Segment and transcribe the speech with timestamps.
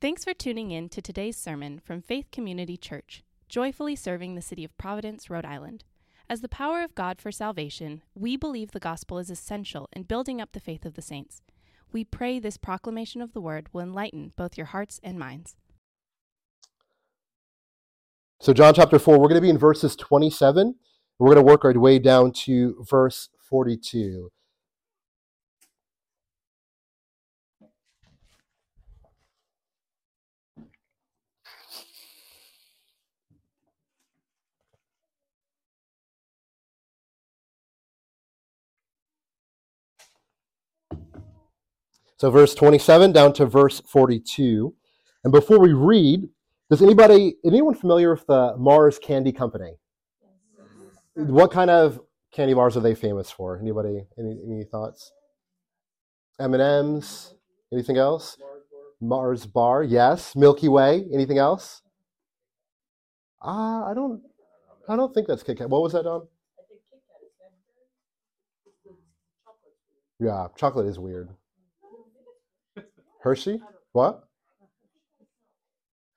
[0.00, 4.62] Thanks for tuning in to today's sermon from Faith Community Church, joyfully serving the city
[4.62, 5.82] of Providence, Rhode Island.
[6.30, 10.40] As the power of God for salvation, we believe the gospel is essential in building
[10.40, 11.42] up the faith of the saints.
[11.90, 15.56] We pray this proclamation of the word will enlighten both your hearts and minds.
[18.40, 20.76] So, John chapter 4, we're going to be in verses 27.
[21.18, 24.30] We're going to work our way down to verse 42.
[42.18, 44.74] So, verse 27 down to verse 42.
[45.22, 46.28] And before we read,
[46.68, 49.78] does anybody, anyone familiar with the Mars Candy Company?
[51.14, 52.00] What kind of
[52.32, 53.58] candy bars are they famous for?
[53.58, 54.04] Anybody?
[54.18, 55.12] Any, any thoughts?
[56.40, 57.34] M and M's.
[57.72, 58.36] Anything else?
[59.00, 59.84] Mars Bar.
[59.84, 60.34] Yes.
[60.34, 61.06] Milky Way.
[61.12, 61.82] Anything else?
[63.40, 64.22] Ah, uh, I don't.
[64.88, 65.70] I don't think that's Kit Kat.
[65.70, 66.26] What was that, Don?
[70.18, 71.28] Yeah, chocolate is weird.
[73.22, 73.60] Hershey?
[73.92, 74.24] What?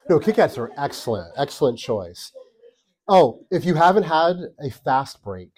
[0.10, 1.34] No, Kit Kats are excellent.
[1.38, 2.32] Excellent choice.
[3.08, 5.52] Oh, if you haven't had a fast break,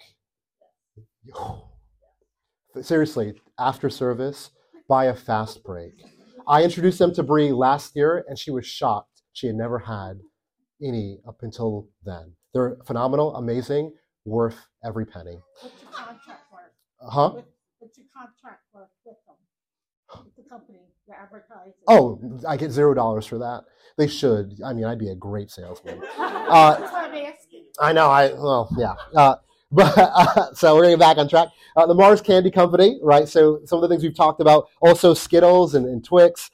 [2.82, 4.50] seriously, after service,
[4.88, 5.92] buy a fast break.
[6.46, 9.22] I introduced them to Brie last year, and she was shocked.
[9.32, 10.20] She had never had
[10.82, 12.34] any up until then.
[12.52, 13.92] They're phenomenal, amazing,
[14.24, 15.38] worth every penny.
[15.60, 17.12] What's your contract worth?
[17.12, 17.30] Huh?
[17.78, 19.22] What's your contract worth with them?
[19.22, 19.23] With
[20.36, 21.72] the company, the advertising?
[21.88, 23.64] Oh, I get zero dollars for that.
[23.96, 24.60] They should.
[24.64, 26.00] I mean, I'd be a great salesman.
[26.18, 27.64] That's why I'm asking.
[27.78, 28.08] I know.
[28.08, 28.94] I well, yeah.
[29.14, 29.36] Uh,
[29.72, 31.48] but uh, so we're getting back on track.
[31.76, 33.28] Uh, the Mars Candy Company, right?
[33.28, 36.50] So some of the things we've talked about, also Skittles and, and Twix,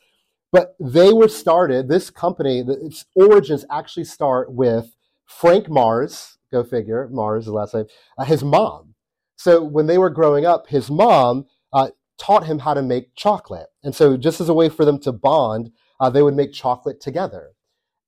[0.53, 1.89] but they were started.
[1.89, 6.39] This company, its origins actually start with Frank Mars.
[6.51, 7.09] Go figure.
[7.13, 7.87] Mars, is the last name.
[8.19, 8.95] Uh, his mom.
[9.37, 13.69] So when they were growing up, his mom uh, taught him how to make chocolate,
[13.83, 17.01] and so just as a way for them to bond, uh, they would make chocolate
[17.01, 17.53] together.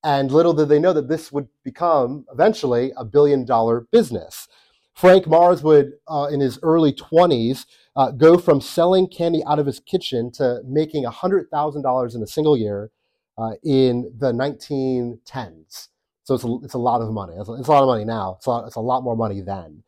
[0.04, 4.48] And little did they know that this would become eventually a billion dollar business.
[4.94, 9.66] Frank Mars would, uh, in his early 20s, uh, go from selling candy out of
[9.66, 12.90] his kitchen to making $100,000 in a single year
[13.38, 15.88] uh, in the 1910s.
[16.24, 17.34] So it's a, it's a lot of money.
[17.38, 18.36] It's a, it's a lot of money now.
[18.38, 19.82] It's a lot, it's a lot more money then.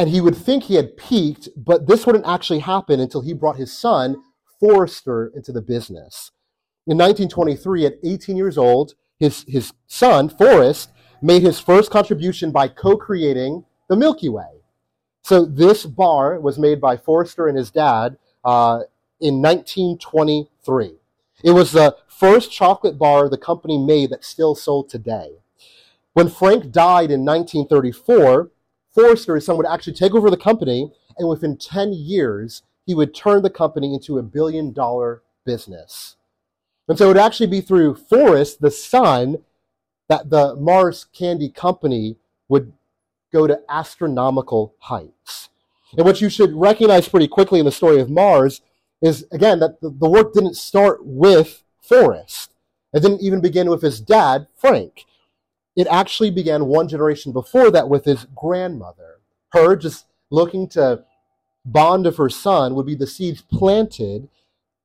[0.00, 3.56] And he would think he had peaked, but this wouldn't actually happen until he brought
[3.56, 4.22] his son,
[4.58, 6.30] Forrester, into the business.
[6.86, 10.90] In 1923, at 18 years old, his, his son, Forrest,
[11.20, 14.62] made his first contribution by co creating the Milky Way.
[15.20, 18.84] So this bar was made by Forrester and his dad uh,
[19.20, 20.94] in 1923.
[21.44, 25.42] It was the first chocolate bar the company made that's still sold today.
[26.14, 28.50] When Frank died in 1934,
[28.94, 33.14] Forrester, his son, would actually take over the company, and within 10 years, he would
[33.14, 36.16] turn the company into a billion dollar business.
[36.88, 39.44] And so it would actually be through Forrest, the son,
[40.08, 42.16] that the Mars Candy Company
[42.48, 42.72] would
[43.32, 45.50] go to astronomical heights.
[45.96, 48.60] And what you should recognize pretty quickly in the story of Mars
[49.00, 52.52] is, again, that the, the work didn't start with Forrest.
[52.92, 55.04] It didn't even begin with his dad, Frank.
[55.76, 59.20] It actually began one generation before that with his grandmother.
[59.52, 61.04] Her just looking to
[61.64, 64.28] bond of her son would be the seeds planted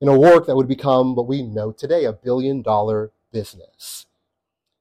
[0.02, 4.06] in a work that would become what we know today a billion dollar business.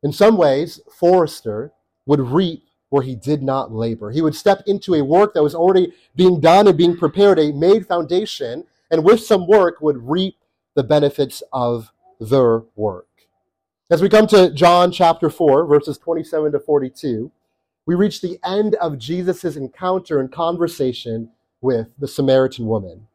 [0.03, 1.72] In some ways, Forrester
[2.06, 4.10] would reap where he did not labor.
[4.10, 7.53] He would step into a work that was already being done and being prepared, a
[7.53, 10.37] made foundation, and with some work would reap
[10.75, 13.09] the benefits of their work.
[13.90, 17.30] As we come to John chapter 4, verses 27 to 42,
[17.84, 21.28] we reach the end of Jesus' encounter and conversation
[21.60, 23.08] with the Samaritan woman.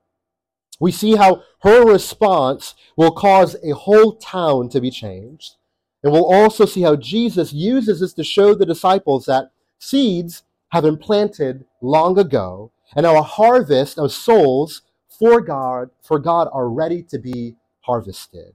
[0.80, 5.56] We see how her response will cause a whole town to be changed.
[6.04, 9.50] And we'll also see how Jesus uses this to show the disciples that
[9.80, 16.48] seeds have been planted long ago, and our harvest of souls for God, for God
[16.54, 18.54] are ready to be harvested.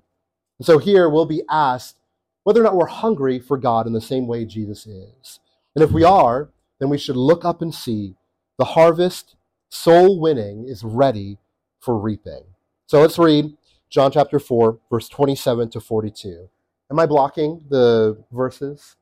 [0.60, 1.98] And so here we'll be asked
[2.44, 5.40] whether or not we're hungry for God in the same way Jesus is.
[5.74, 8.14] And if we are, then we should look up and see
[8.58, 9.34] the harvest,
[9.70, 11.38] soul winning, is ready
[11.80, 12.44] for reaping.
[12.86, 13.56] So let's read
[13.90, 16.48] John chapter 4, verse 27 to 42.
[16.90, 18.96] Am I blocking the verses?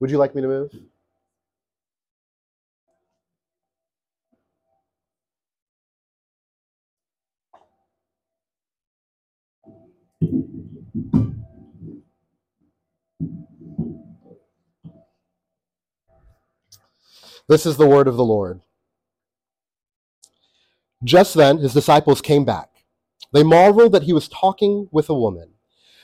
[0.00, 0.48] Would you like me to
[10.22, 10.49] move?
[17.50, 18.60] This is the word of the Lord.
[21.02, 22.68] Just then, his disciples came back.
[23.32, 25.54] They marveled that he was talking with a woman.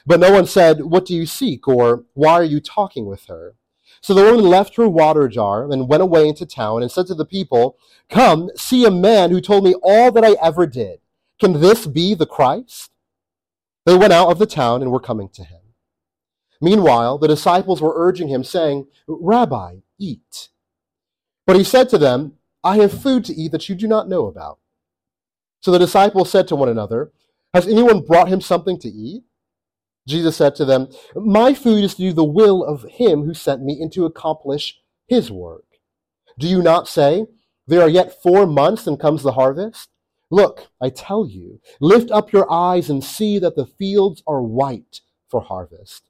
[0.04, 1.68] But no one said, What do you seek?
[1.68, 3.54] or Why are you talking with her?
[4.00, 7.14] So the woman left her water jar and went away into town and said to
[7.14, 7.78] the people,
[8.10, 10.98] Come, see a man who told me all that I ever did.
[11.38, 12.90] Can this be the Christ?
[13.84, 15.60] They went out of the town and were coming to him.
[16.60, 20.48] Meanwhile, the disciples were urging him, saying, Rabbi, eat.
[21.46, 22.34] But he said to them,
[22.64, 24.58] I have food to eat that you do not know about.
[25.60, 27.12] So the disciples said to one another,
[27.54, 29.22] Has anyone brought him something to eat?
[30.06, 33.62] Jesus said to them, My food is to do the will of him who sent
[33.62, 35.64] me and to accomplish his work.
[36.38, 37.26] Do you not say,
[37.66, 39.88] There are yet four months and comes the harvest?
[40.30, 45.00] Look, I tell you, lift up your eyes and see that the fields are white
[45.28, 46.02] for harvest.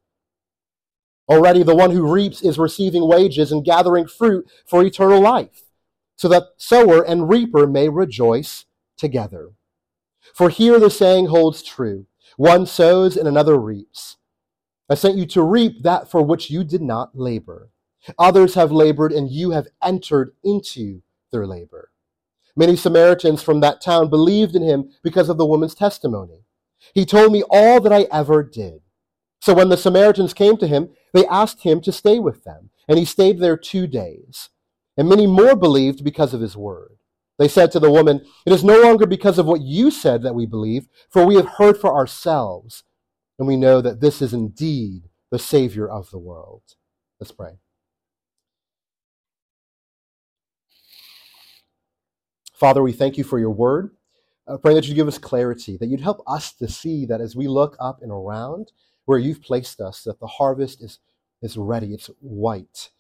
[1.29, 5.65] Already the one who reaps is receiving wages and gathering fruit for eternal life,
[6.17, 8.65] so that sower and reaper may rejoice
[8.97, 9.51] together.
[10.35, 12.07] For here the saying holds true
[12.37, 14.17] one sows and another reaps.
[14.91, 17.71] I sent you to reap that for which you did not labor.
[18.19, 21.03] Others have labored, and you have entered into
[21.33, 21.91] their labor.
[22.55, 26.45] Many Samaritans from that town believed in him because of the woman's testimony.
[26.95, 28.81] He told me all that I ever did.
[29.47, 32.99] So when the Samaritans came to him, they asked him to stay with them, and
[32.99, 34.51] he stayed there two days.
[34.97, 36.97] And many more believed because of his word.
[37.39, 40.35] They said to the woman, It is no longer because of what you said that
[40.35, 42.83] we believe, for we have heard for ourselves,
[43.39, 46.63] and we know that this is indeed the Savior of the world.
[47.21, 47.53] Let's pray.
[52.53, 53.93] Father, we thank you for your word.
[54.49, 57.37] I pray that you give us clarity, that you'd help us to see that as
[57.37, 58.73] we look up and around
[59.07, 60.99] where you've placed us, that the harvest is,
[61.43, 62.91] is ready, it's white,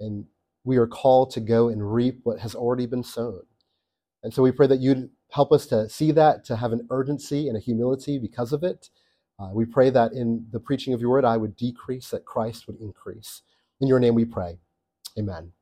[0.00, 0.24] and
[0.64, 3.42] we are called to go and reap what has already been sown.
[4.22, 7.48] And so we pray that you'd help us to see that, to have an urgency
[7.48, 8.90] and a humility because of it.
[9.38, 12.66] Uh, we pray that in the preaching of your word, I would decrease, that Christ
[12.66, 13.42] would increase.
[13.80, 14.58] In your name we pray.
[15.18, 15.52] Amen.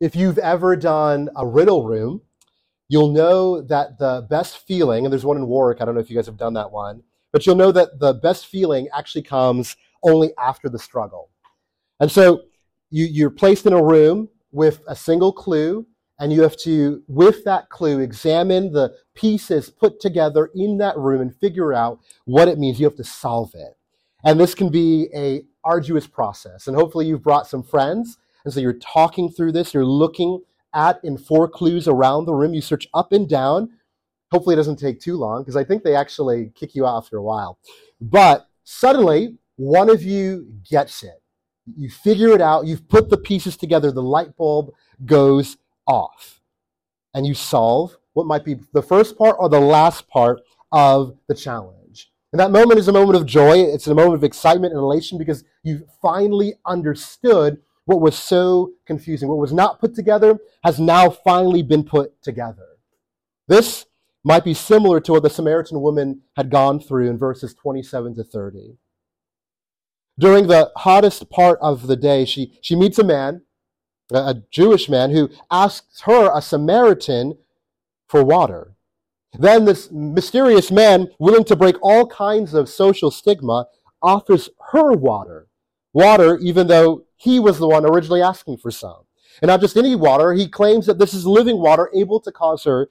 [0.00, 2.20] If you've ever done a riddle room,
[2.88, 6.10] you'll know that the best feeling, and there's one in Warwick, I don't know if
[6.10, 7.02] you guys have done that one,
[7.32, 11.30] but you'll know that the best feeling actually comes only after the struggle.
[12.00, 12.42] And so
[12.90, 15.86] you, you're placed in a room with a single clue,
[16.20, 21.20] and you have to, with that clue, examine the pieces put together in that room
[21.20, 22.80] and figure out what it means.
[22.80, 23.76] You have to solve it.
[24.24, 26.66] And this can be a arduous process.
[26.66, 30.42] And hopefully you've brought some friends, and so you're talking through this, you're looking
[30.74, 33.70] at in four clues around the room, you search up and down.
[34.30, 37.16] Hopefully it doesn't take too long, because I think they actually kick you out after
[37.16, 37.58] a while.
[38.00, 41.22] But suddenly, one of you gets it
[41.76, 44.72] you figure it out, you've put the pieces together, the light bulb
[45.04, 46.40] goes off.
[47.14, 50.40] And you solve what might be the first part or the last part
[50.72, 52.10] of the challenge.
[52.32, 53.58] And that moment is a moment of joy.
[53.58, 59.28] It's a moment of excitement and elation because you finally understood what was so confusing.
[59.28, 62.66] What was not put together has now finally been put together.
[63.46, 63.86] This
[64.28, 68.22] might be similar to what the Samaritan woman had gone through in verses 27 to
[68.22, 68.78] 30
[70.18, 73.42] during the hottest part of the day, she, she meets a man,
[74.10, 77.38] a Jewish man, who asks her, a Samaritan,
[78.08, 78.74] for water.
[79.38, 83.66] Then this mysterious man, willing to break all kinds of social stigma,
[84.02, 85.48] offers her water.
[85.92, 89.02] Water, even though he was the one originally asking for some.
[89.40, 92.64] And not just any water, he claims that this is living water able to cause
[92.64, 92.88] her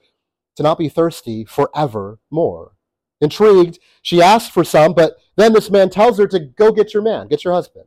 [0.58, 2.72] to not be thirsty forevermore.
[3.20, 7.02] Intrigued, she asks for some, but then this man tells her to go get your
[7.02, 7.86] man, get your husband.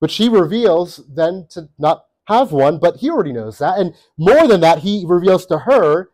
[0.00, 3.78] But she reveals then to not have one, but he already knows that.
[3.78, 6.10] And more than that, he reveals to her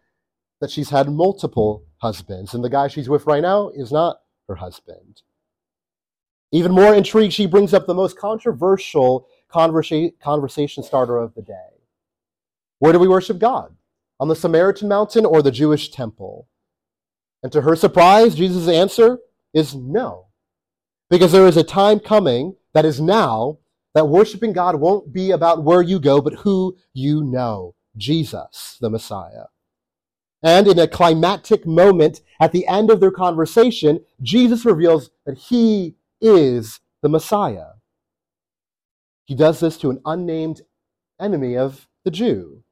[0.60, 4.18] that she's had multiple husbands, and the guy she's with right now is not
[4.48, 5.22] her husband.
[6.52, 11.80] Even more intrigued, she brings up the most controversial conversa- conversation starter of the day.
[12.80, 13.74] Where do we worship God?
[14.20, 16.48] On the Samaritan mountain or the Jewish temple?
[17.42, 19.18] And to her surprise, Jesus' answer
[19.52, 20.28] is no.
[21.10, 23.58] Because there is a time coming that is now
[23.94, 28.90] that worshiping God won't be about where you go, but who you know Jesus, the
[28.90, 29.44] Messiah.
[30.42, 35.94] And in a climactic moment at the end of their conversation, Jesus reveals that he
[36.20, 37.74] is the Messiah.
[39.24, 40.62] He does this to an unnamed
[41.20, 42.63] enemy of the Jew,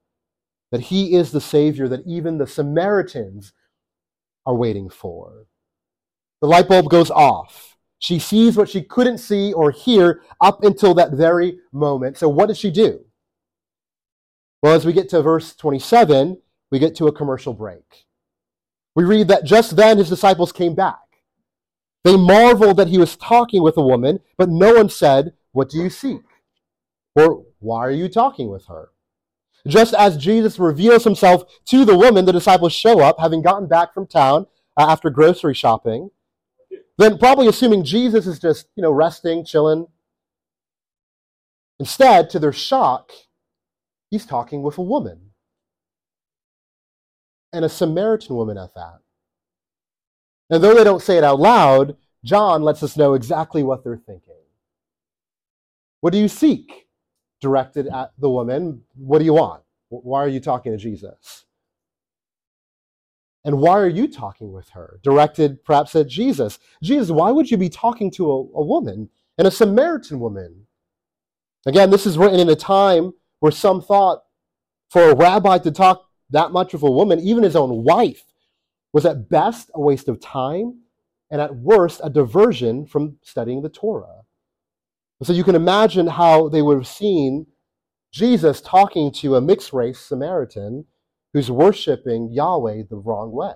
[0.72, 3.52] that he is the Savior that even the Samaritans
[4.44, 5.46] are waiting for.
[6.40, 7.76] The light bulb goes off.
[7.98, 12.16] She sees what she couldn't see or hear up until that very moment.
[12.16, 13.04] So, what does she do?
[14.62, 16.40] Well, as we get to verse 27,
[16.72, 18.06] we get to a commercial break.
[18.96, 20.96] We read that just then his disciples came back.
[22.02, 25.78] They marveled that he was talking with a woman, but no one said, What do
[25.78, 26.22] you seek?
[27.14, 28.91] Or why are you talking with her?
[29.66, 33.94] Just as Jesus reveals himself to the woman, the disciples show up, having gotten back
[33.94, 36.10] from town uh, after grocery shopping.
[36.98, 39.86] Then, probably assuming Jesus is just, you know, resting, chilling.
[41.78, 43.12] Instead, to their shock,
[44.10, 45.30] he's talking with a woman.
[47.52, 48.98] And a Samaritan woman at that.
[50.50, 53.96] And though they don't say it out loud, John lets us know exactly what they're
[53.96, 54.34] thinking.
[56.00, 56.86] What do you seek?
[57.42, 58.84] Directed at the woman.
[58.94, 59.62] What do you want?
[59.90, 61.44] Why are you talking to Jesus?
[63.44, 65.00] And why are you talking with her?
[65.02, 66.58] Directed perhaps at Jesus.
[66.82, 70.66] Jesus, why would you be talking to a, a woman and a Samaritan woman?
[71.66, 74.22] Again, this is written in a time where some thought
[74.88, 78.24] for a rabbi to talk that much of a woman, even his own wife,
[78.92, 80.82] was at best a waste of time
[81.30, 84.21] and at worst a diversion from studying the Torah.
[85.22, 87.46] So you can imagine how they would have seen
[88.12, 90.86] Jesus talking to a mixed race Samaritan
[91.32, 93.54] who's worshiping Yahweh the wrong way.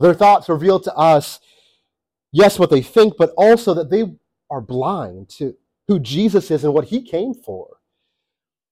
[0.00, 1.40] Their thoughts reveal to us,
[2.32, 4.04] yes, what they think, but also that they
[4.50, 5.54] are blind to
[5.88, 7.78] who Jesus is and what he came for.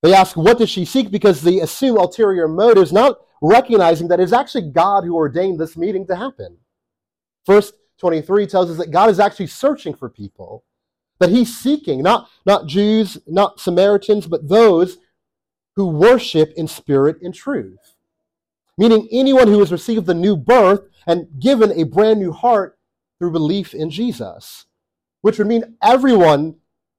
[0.02, 1.10] They ask, What does she seek?
[1.10, 6.06] because they assume ulterior motives, not recognizing that it's actually God who ordained this meeting
[6.08, 6.58] to happen.
[7.46, 10.64] Verse 23 tells us that God is actually searching for people,
[11.23, 14.99] that he's seeking, not, not Jews, not Samaritans, but those
[15.76, 17.95] who worship in spirit and truth.
[18.76, 22.76] Meaning anyone who has received the new birth and given a brand new heart
[23.19, 24.67] through belief in Jesus,
[25.21, 26.57] which would mean everyone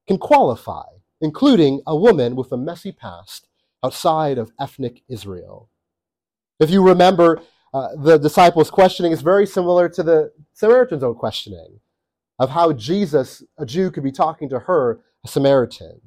[0.08, 0.86] can qualify,
[1.20, 3.46] including a woman with a messy past
[3.84, 5.68] outside of ethnic Israel.
[6.58, 7.42] If you remember,
[7.74, 11.80] uh, the disciples' questioning is very similar to the Samaritan's own questioning
[12.38, 16.00] of how Jesus, a Jew, could be talking to her, a Samaritan.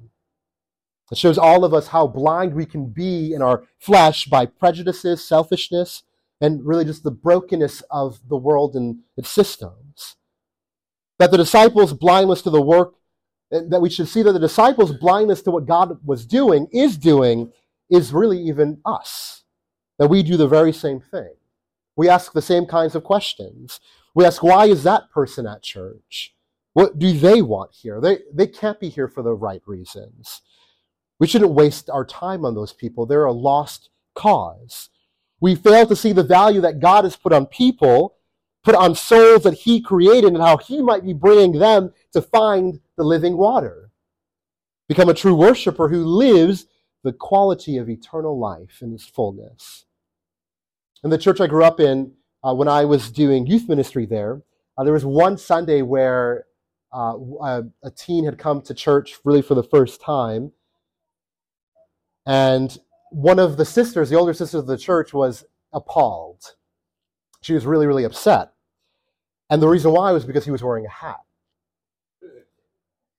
[1.12, 5.24] It shows all of us how blind we can be in our flesh by prejudices,
[5.24, 6.04] selfishness,
[6.42, 10.18] and really just the brokenness of the world and its systems.
[11.18, 12.96] That the disciples' blindness to the work,
[13.50, 17.54] that we should see that the disciples' blindness to what God was doing, is doing,
[17.90, 19.44] is really even us.
[19.98, 21.34] That we do the very same thing.
[21.96, 23.80] We ask the same kinds of questions.
[24.18, 26.34] We ask, why is that person at church?
[26.74, 28.02] What do they want here?
[28.02, 30.42] They, they can't be here for the right reasons.
[31.20, 33.06] We shouldn't waste our time on those people.
[33.06, 34.90] They're a lost cause.
[35.40, 38.16] We fail to see the value that God has put on people,
[38.64, 42.80] put on souls that He created, and how He might be bringing them to find
[42.96, 43.92] the living water.
[44.88, 46.66] Become a true worshiper who lives
[47.04, 49.86] the quality of eternal life in its fullness.
[51.04, 52.14] In the church I grew up in,
[52.48, 54.42] uh, when I was doing youth ministry there,
[54.78, 56.46] uh, there was one Sunday where
[56.96, 60.52] uh, a, a teen had come to church really for the first time
[62.28, 62.78] and
[63.10, 66.44] one of the sisters, the older sisters of the church, was appalled.
[67.42, 68.52] She was really, really upset.
[69.50, 71.22] And the reason why was because he was wearing a hat.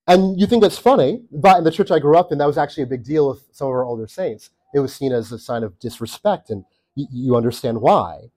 [0.06, 2.58] And you think that's funny, but in the church I grew up in, that was
[2.58, 4.50] actually a big deal with some of our older saints.
[4.74, 8.30] It was seen as a sign of disrespect, and you understand why.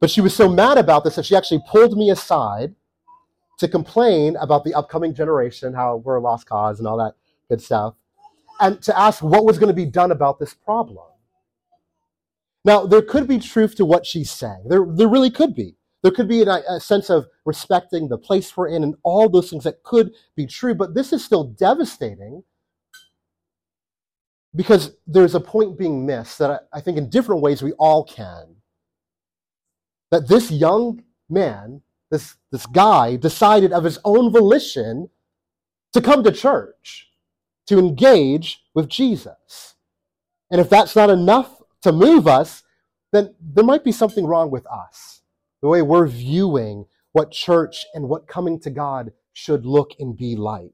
[0.00, 2.74] But she was so mad about this that she actually pulled me aside
[3.58, 7.14] to complain about the upcoming generation, how we're a lost cause and all that
[7.48, 7.94] good stuff
[8.60, 11.06] and to ask what was going to be done about this problem.
[12.64, 14.64] Now, there could be truth to what she's saying.
[14.68, 15.76] There, there really could be.
[16.02, 19.50] There could be a, a sense of respecting the place we're in and all those
[19.50, 22.44] things that could be true, but this is still devastating
[24.54, 28.04] because there's a point being missed that I, I think in different ways we all
[28.04, 28.56] can.
[30.10, 35.10] That this young man, this, this guy, decided of his own volition
[35.92, 37.10] to come to church
[37.66, 39.76] to engage with Jesus.
[40.50, 42.64] And if that's not enough to move us,
[43.12, 45.22] then there might be something wrong with us,
[45.62, 50.36] the way we're viewing what church and what coming to God should look and be
[50.36, 50.72] like.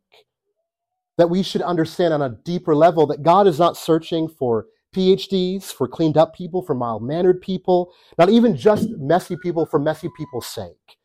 [1.18, 4.66] That we should understand on a deeper level that God is not searching for
[4.96, 9.78] PhDs, for cleaned up people, for mild mannered people, not even just messy people for
[9.78, 10.96] messy people's sake.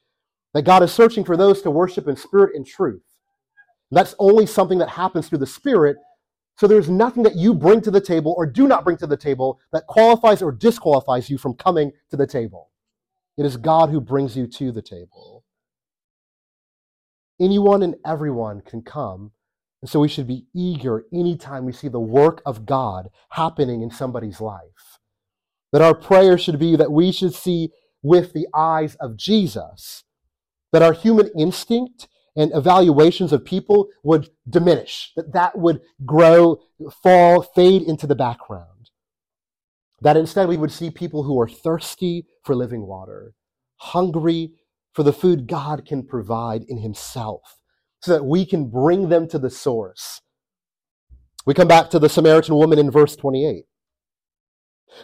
[0.53, 3.03] That God is searching for those to worship in spirit and truth.
[3.91, 5.97] That's only something that happens through the Spirit.
[6.57, 9.17] So there's nothing that you bring to the table or do not bring to the
[9.17, 12.69] table that qualifies or disqualifies you from coming to the table.
[13.37, 15.43] It is God who brings you to the table.
[17.39, 19.31] Anyone and everyone can come.
[19.81, 23.89] And so we should be eager anytime we see the work of God happening in
[23.89, 24.99] somebody's life.
[25.71, 27.71] That our prayer should be that we should see
[28.03, 30.03] with the eyes of Jesus,
[30.71, 36.59] that our human instinct and evaluations of people would diminish, that that would grow,
[37.03, 38.89] fall, fade into the background.
[40.01, 43.33] That instead we would see people who are thirsty for living water,
[43.77, 44.53] hungry
[44.93, 47.60] for the food God can provide in Himself,
[48.01, 50.21] so that we can bring them to the source.
[51.45, 53.65] We come back to the Samaritan woman in verse 28.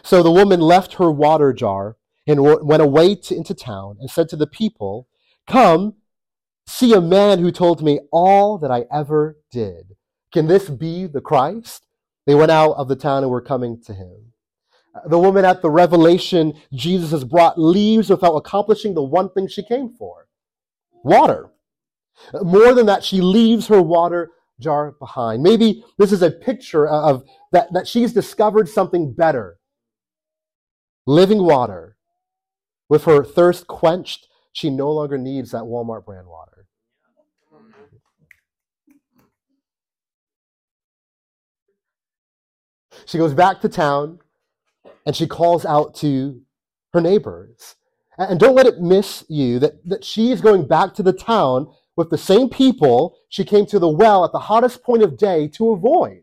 [0.02, 4.28] So the woman left her water jar and went away to, into town and said
[4.30, 5.08] to the people,
[5.46, 5.94] Come,
[6.66, 9.96] see a man who told me all that I ever did.
[10.32, 11.86] Can this be the Christ?
[12.26, 14.32] They went out of the town and were coming to him.
[15.08, 19.62] The woman at the revelation, Jesus has brought leaves without accomplishing the one thing she
[19.62, 20.26] came for
[21.02, 21.50] water.
[22.42, 25.42] More than that, she leaves her water jar behind.
[25.42, 29.58] Maybe this is a picture of that, that she's discovered something better
[31.08, 31.96] living water.
[32.88, 36.66] With her thirst quenched, she no longer needs that Walmart brand water.
[43.06, 44.18] She goes back to town
[45.06, 46.40] and she calls out to
[46.92, 47.76] her neighbors.
[48.18, 51.72] And don't let it miss you that, that she is going back to the town
[51.98, 55.48] with the same people she came to the well at the hottest point of day
[55.48, 56.22] to avoid.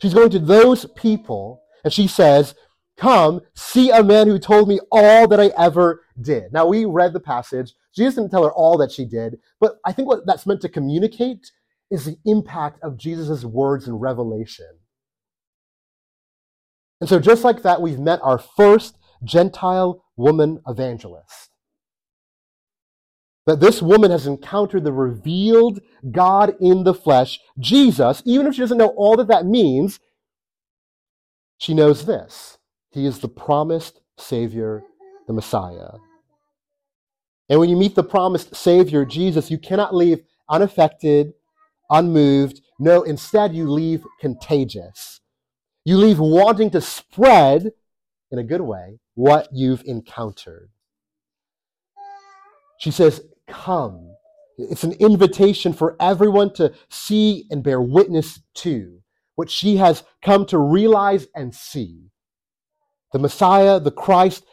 [0.00, 2.54] She's going to those people and she says,
[2.96, 6.52] Come, see a man who told me all that I ever did.
[6.54, 7.74] Now, we read the passage.
[7.94, 10.68] Jesus didn't tell her all that she did, but I think what that's meant to
[10.70, 11.50] communicate
[11.90, 14.78] is the impact of Jesus' words and revelation.
[17.00, 21.51] And so, just like that, we've met our first Gentile woman evangelist.
[23.46, 25.80] That this woman has encountered the revealed
[26.10, 29.98] God in the flesh, Jesus, even if she doesn't know all that that means,
[31.58, 32.58] she knows this
[32.90, 34.82] he is the promised Savior,
[35.26, 35.92] the Messiah.
[37.48, 41.32] And when you meet the promised Savior, Jesus, you cannot leave unaffected,
[41.90, 42.60] unmoved.
[42.78, 45.20] No, instead, you leave contagious.
[45.84, 47.72] You leave wanting to spread,
[48.30, 50.70] in a good way, what you've encountered.
[52.78, 54.14] She says, Come.
[54.58, 59.00] It's an invitation for everyone to see and bear witness to
[59.34, 62.10] what she has come to realize and see
[63.12, 64.44] the Messiah, the Christ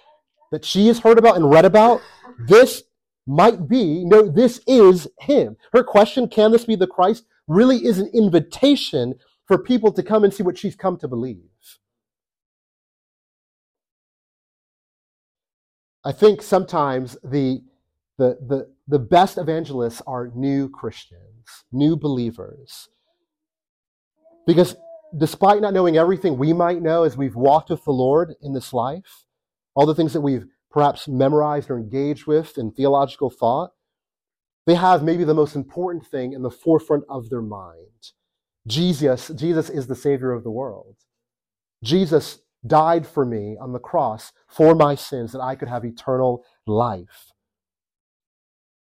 [0.51, 2.01] that she has heard about and read about,
[2.47, 2.83] this
[3.27, 5.55] might be, no, this is him.
[5.73, 9.15] Her question, can this be the Christ, really is an invitation
[9.49, 11.39] for people to come and see what she's come to believe.
[16.05, 17.61] I think sometimes the,
[18.17, 22.89] the, the, the best evangelists are new Christians, new believers.
[24.47, 24.75] Because
[25.15, 28.73] despite not knowing everything we might know as we've walked with the Lord in this
[28.73, 29.25] life,
[29.75, 33.71] all the things that we've perhaps memorized or engaged with in theological thought,
[34.65, 38.13] they have maybe the most important thing in the forefront of their mind.
[38.67, 40.95] Jesus, Jesus is the Savior of the world.
[41.83, 46.43] Jesus died for me on the cross for my sins that I could have eternal
[46.65, 47.33] life.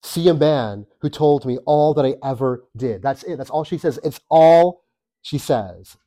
[0.04, 3.02] See a man who told me all that I ever did.
[3.02, 3.38] That's it.
[3.38, 4.00] That's all she says.
[4.04, 4.84] It's all
[5.22, 5.98] she says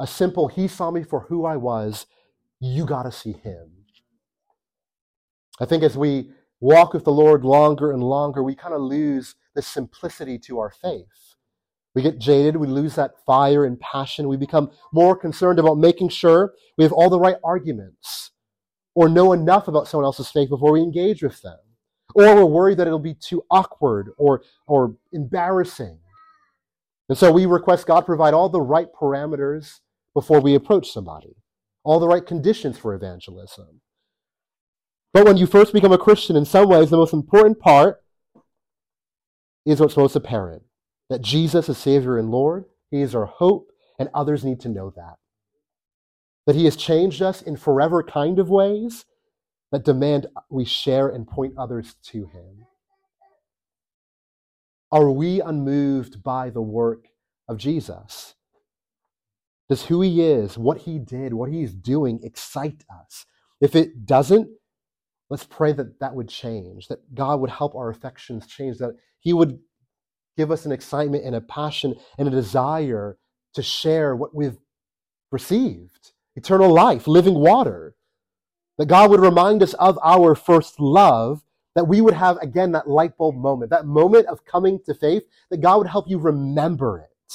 [0.00, 2.06] a simple, He saw me for who I was.
[2.58, 3.70] You got to see Him.
[5.60, 9.34] I think as we walk with the Lord longer and longer, we kind of lose
[9.54, 11.36] the simplicity to our faith.
[11.94, 16.08] We get jaded, we lose that fire and passion, we become more concerned about making
[16.08, 18.30] sure we have all the right arguments
[18.94, 21.58] or know enough about someone else's faith before we engage with them.
[22.14, 25.98] Or we're worried that it'll be too awkward or, or embarrassing.
[27.08, 29.80] And so we request God provide all the right parameters
[30.14, 31.36] before we approach somebody,
[31.84, 33.80] all the right conditions for evangelism.
[35.12, 38.00] But when you first become a Christian, in some ways, the most important part
[39.66, 40.62] is what's most apparent
[41.08, 42.64] that Jesus is Savior and Lord.
[42.90, 45.16] He is our hope, and others need to know that.
[46.46, 49.04] That He has changed us in forever kind of ways
[49.72, 52.66] that demand we share and point others to Him.
[54.92, 57.06] Are we unmoved by the work
[57.48, 58.34] of Jesus?
[59.68, 63.24] Does who he is, what he did, what he's doing excite us?
[63.60, 64.48] If it doesn't,
[65.28, 69.32] let's pray that that would change, that God would help our affections change, that he
[69.32, 69.60] would
[70.36, 73.16] give us an excitement and a passion and a desire
[73.54, 74.58] to share what we've
[75.30, 77.94] received eternal life, living water.
[78.80, 81.42] That God would remind us of our first love
[81.74, 85.24] that we would have, again, that light bulb moment, that moment of coming to faith,
[85.50, 87.34] that God would help you remember it.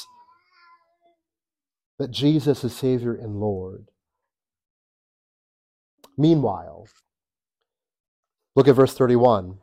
[2.00, 3.92] That Jesus is Savior and Lord.
[6.18, 6.88] Meanwhile,
[8.56, 9.60] look at verse 31.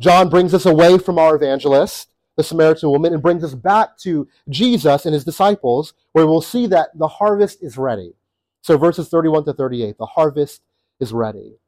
[0.00, 4.26] John brings us away from our evangelist, the Samaritan woman, and brings us back to
[4.48, 8.14] Jesus and his disciples, where we'll see that the harvest is ready.
[8.62, 10.62] So, verses 31 to 38, the harvest
[11.00, 11.58] is ready.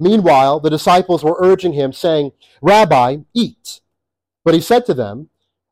[0.00, 2.32] Meanwhile, the disciples were urging him, saying,
[2.62, 3.80] Rabbi, eat.
[4.44, 5.30] But he said to them,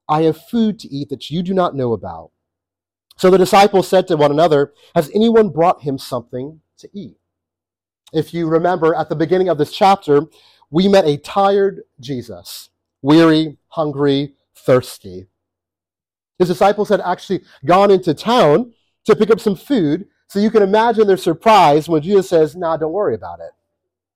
[0.09, 2.31] I have food to eat that you do not know about.
[3.17, 7.17] So the disciples said to one another, Has anyone brought him something to eat?
[8.13, 10.23] If you remember at the beginning of this chapter,
[10.71, 12.71] we met a tired Jesus,
[13.03, 15.27] weary, hungry, thirsty.
[16.39, 18.73] His disciples had actually gone into town
[19.07, 22.77] to pick up some food, so you can imagine their surprise when Jesus says, Nah,
[22.77, 23.53] don't worry about it.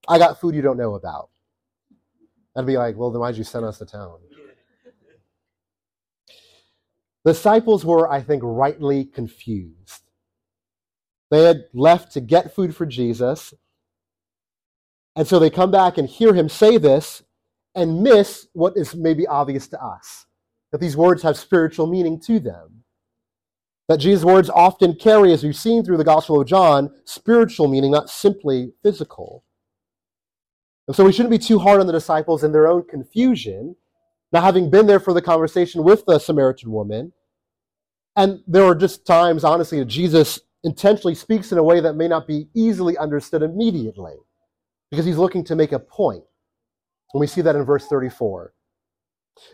[0.08, 1.30] I got food you don't know about.
[2.56, 4.18] I'd be like, Well, then why'd you send us to town?
[7.24, 10.02] The disciples were, I think, rightly confused.
[11.30, 13.54] They had left to get food for Jesus,
[15.14, 17.22] and so they come back and hear him say this
[17.74, 20.26] and miss what is maybe obvious to us
[20.72, 22.79] that these words have spiritual meaning to them.
[23.90, 27.90] That Jesus' words often carry, as we've seen through the Gospel of John, spiritual meaning,
[27.90, 29.44] not simply physical.
[30.86, 33.74] And so we shouldn't be too hard on the disciples in their own confusion
[34.32, 37.12] now, having been there for the conversation with the Samaritan woman,
[38.14, 42.06] and there are just times, honestly, that Jesus intentionally speaks in a way that may
[42.06, 44.14] not be easily understood immediately
[44.90, 46.22] because he's looking to make a point.
[47.12, 48.52] And we see that in verse 34.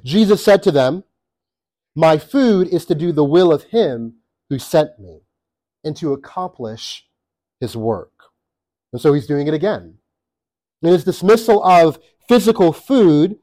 [0.05, 1.05] Jesus said to them,
[1.95, 4.17] My food is to do the will of him
[4.49, 5.21] who sent me
[5.85, 7.07] and to accomplish
[7.61, 8.13] his work.
[8.93, 9.99] And so he's doing it again.
[10.83, 13.39] In his dismissal of physical food,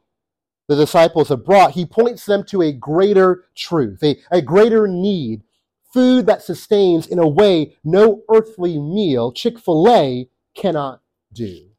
[0.68, 5.44] the disciples have brought, he points them to a greater truth, a, a greater need,
[5.94, 11.70] food that sustains in a way no earthly meal, Chick fil A, cannot do.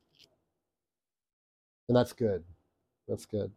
[1.88, 2.44] And that's good.
[3.08, 3.52] That's good.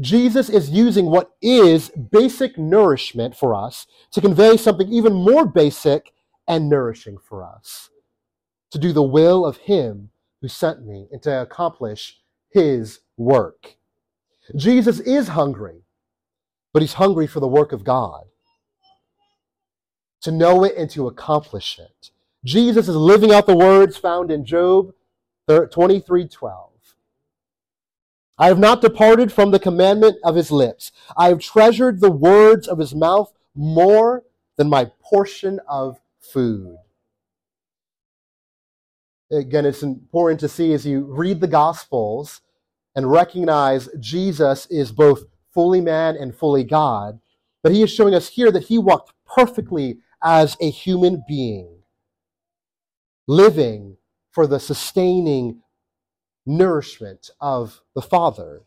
[0.00, 6.12] Jesus is using what is basic nourishment for us to convey something even more basic
[6.48, 7.90] and nourishing for us
[8.70, 13.76] to do the will of Him who sent me and to accomplish His work.
[14.56, 15.82] Jesus is hungry,
[16.72, 18.24] but he's hungry for the work of God,
[20.22, 22.10] to know it and to accomplish it.
[22.44, 24.92] Jesus is living out the words found in Job
[25.48, 26.71] 23 12.
[28.38, 30.90] I have not departed from the commandment of his lips.
[31.16, 34.24] I have treasured the words of his mouth more
[34.56, 36.76] than my portion of food.
[39.30, 42.42] Again, it's important to see as you read the Gospels
[42.94, 47.20] and recognize Jesus is both fully man and fully God,
[47.62, 51.78] but he is showing us here that he walked perfectly as a human being,
[53.26, 53.96] living
[54.30, 55.61] for the sustaining
[56.46, 58.62] nourishment of the Father.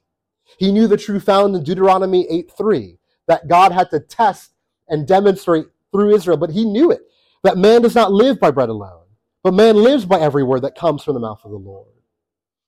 [0.57, 4.53] He knew the truth found in Deuteronomy 8:3 that God had to test
[4.87, 7.01] and demonstrate through Israel, but he knew it
[7.43, 9.05] that man does not live by bread alone,
[9.43, 11.87] but man lives by every word that comes from the mouth of the Lord.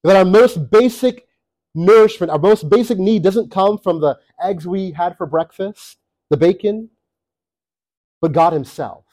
[0.04, 1.28] That our most basic
[1.74, 5.98] nourishment, our most basic need doesn't come from the eggs we had for breakfast,
[6.30, 6.90] the bacon,
[8.22, 9.06] but God Himself.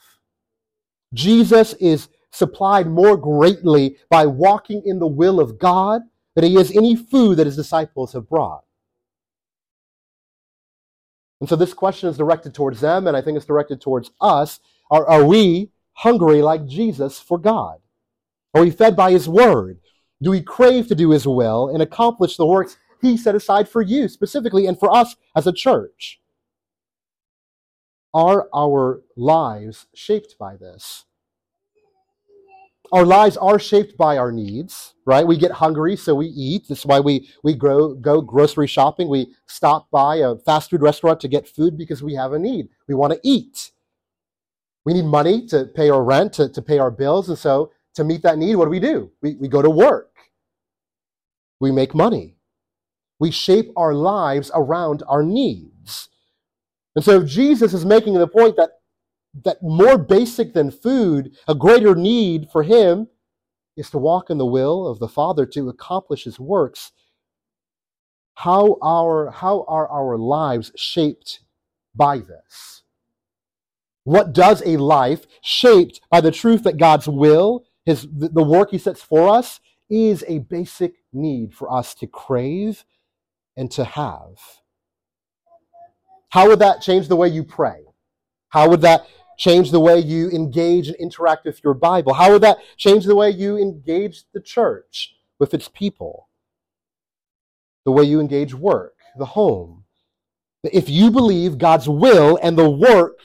[1.13, 6.01] Jesus is supplied more greatly by walking in the will of God
[6.35, 8.63] than He is any food that His disciples have brought.
[11.39, 14.59] And so this question is directed towards them, and I think it's directed towards us.
[14.91, 17.79] Are, are we hungry like Jesus for God?
[18.53, 19.79] Are we fed by His Word?
[20.21, 23.81] Do we crave to do His will and accomplish the works He set aside for
[23.81, 26.19] you specifically and for us as a church?
[28.13, 31.04] Are our lives shaped by this?
[32.91, 35.25] Our lives are shaped by our needs, right?
[35.25, 36.67] We get hungry, so we eat.
[36.69, 39.09] That's why we, we grow, go grocery shopping.
[39.09, 42.69] We stop by a fast food restaurant to get food because we have a need.
[42.87, 43.71] We want to eat.
[44.85, 47.27] We need money to pay our rent, to, to pay our bills.
[47.27, 49.11] And so to meet that need, what do we do?
[49.21, 50.11] We, we go to work.
[51.59, 52.37] We make money.
[53.19, 56.09] We shape our lives around our needs.
[56.95, 58.71] And so Jesus is making the point that,
[59.43, 63.07] that more basic than food, a greater need for him
[63.75, 66.91] is to walk in the will of the Father to accomplish his works.
[68.35, 71.41] How, our, how are our lives shaped
[71.93, 72.83] by this?
[74.03, 78.79] What does a life shaped by the truth that God's will his the work he
[78.79, 82.83] sets for us is a basic need for us to crave
[83.55, 84.39] and to have.
[86.29, 87.83] How would that change the way you pray?
[88.49, 92.13] How would that change the way you engage and interact with your Bible?
[92.13, 96.29] How would that change the way you engage the church with its people?
[97.83, 99.83] The way you engage work, the home?
[100.63, 103.19] If you believe God's will and the work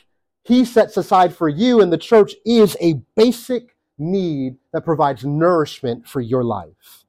[0.44, 6.08] He sets aside for you and the church is a basic need that provides nourishment
[6.08, 7.04] for your life.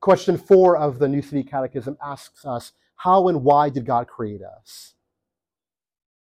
[0.00, 4.42] Question four of the New City Catechism asks us how and why did God create
[4.42, 4.94] us?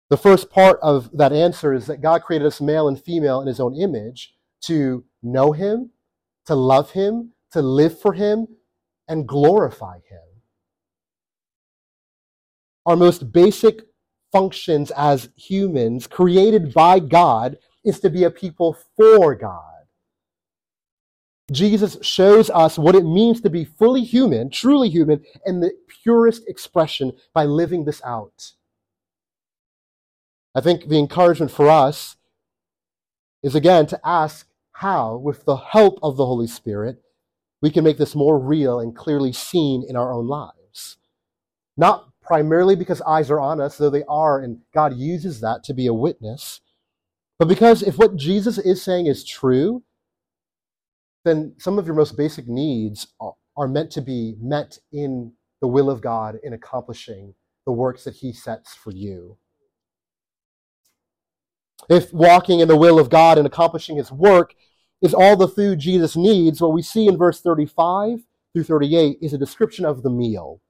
[0.09, 3.49] The first part of that answer is that God created us male and female in
[3.49, 5.91] his own image to know him,
[6.47, 8.47] to love him, to live for him,
[9.09, 10.21] and glorify him.
[12.85, 13.83] Our most basic
[14.31, 19.63] functions as humans, created by God, is to be a people for God.
[21.53, 26.49] Jesus shows us what it means to be fully human, truly human, in the purest
[26.49, 28.53] expression by living this out.
[30.57, 32.17] I think the encouragement for us
[33.43, 37.03] is again to ask how, with the help of the Holy Spirit,
[37.61, 40.97] we can make this more real and clearly seen in our own lives.
[41.77, 45.75] Not primarily because eyes are on us, though they are, and God uses that to
[45.75, 46.63] be a witness,
[47.39, 49.83] but because if what Jesus is saying is true,
[51.27, 53.09] then some of your most basic needs
[53.57, 57.35] are meant to be met in the will of God in accomplishing
[57.67, 59.37] the works that He sets for you.
[61.89, 64.55] If walking in the will of God and accomplishing his work
[65.03, 69.33] is all the food Jesus needs, what we see in verse 35 through 38 is
[69.33, 70.61] a description of the meal.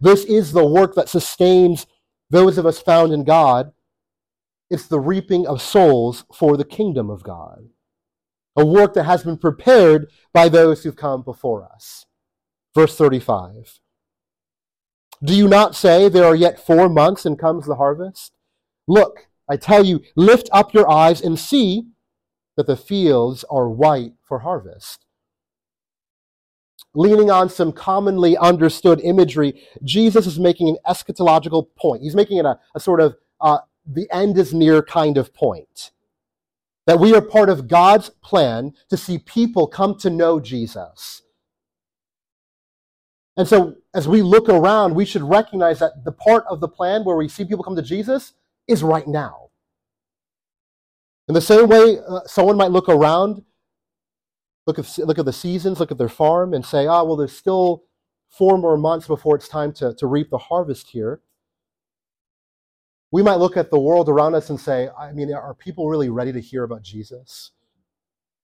[0.00, 1.86] This is the work that sustains
[2.30, 3.72] those of us found in God.
[4.70, 7.68] It's the reaping of souls for the kingdom of God.
[8.56, 12.06] A work that has been prepared by those who've come before us.
[12.74, 13.80] Verse 35.
[15.22, 18.32] Do you not say there are yet four months and comes the harvest?
[18.88, 21.86] Look, I tell you, lift up your eyes and see
[22.56, 25.04] that the fields are white for harvest.
[26.94, 32.02] Leaning on some commonly understood imagery, Jesus is making an eschatological point.
[32.02, 35.90] He's making it a, a sort of uh, the end is near kind of point.
[36.86, 41.22] That we are part of God's plan to see people come to know Jesus.
[43.36, 47.04] And so, as we look around, we should recognize that the part of the plan
[47.04, 48.32] where we see people come to Jesus
[48.68, 49.50] is right now.
[51.28, 53.42] In the same way, uh, someone might look around,
[54.66, 57.36] look at, look at the seasons, look at their farm, and say, ah, well, there's
[57.36, 57.84] still
[58.28, 61.20] four more months before it's time to, to reap the harvest here.
[63.12, 66.10] We might look at the world around us and say, I mean, are people really
[66.10, 67.52] ready to hear about Jesus?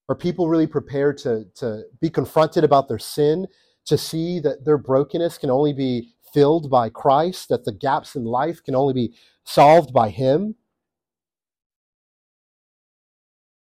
[0.08, 3.46] Are people really prepared to, to be confronted about their sin,
[3.87, 8.24] to see that their brokenness can only be filled by Christ, that the gaps in
[8.24, 10.57] life can only be solved by Him?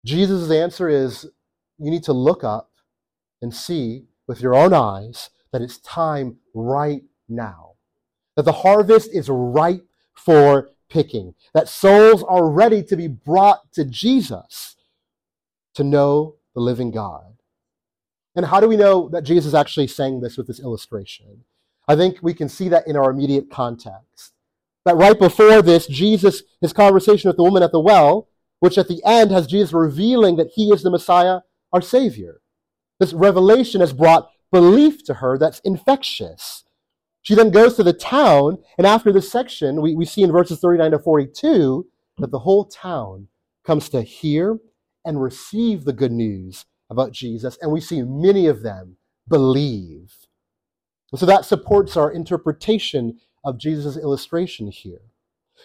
[0.05, 1.29] Jesus' answer is
[1.77, 2.71] you need to look up
[3.41, 7.71] and see with your own eyes that it's time right now.
[8.35, 11.35] That the harvest is ripe for picking.
[11.53, 14.75] That souls are ready to be brought to Jesus
[15.75, 17.33] to know the living God.
[18.35, 21.43] And how do we know that Jesus is actually saying this with this illustration?
[21.87, 24.32] I think we can see that in our immediate context.
[24.85, 28.27] That right before this, Jesus, his conversation with the woman at the well,
[28.59, 31.39] which at the end has Jesus revealing that he is the Messiah,
[31.71, 32.41] our Savior.
[32.99, 36.63] This revelation has brought belief to her that's infectious.
[37.21, 40.59] She then goes to the town, and after this section, we, we see in verses
[40.59, 43.27] 39 to 42 that the whole town
[43.65, 44.59] comes to hear
[45.05, 50.13] and receive the good news about Jesus, and we see many of them believe.
[51.15, 55.01] So that supports our interpretation of Jesus' illustration here.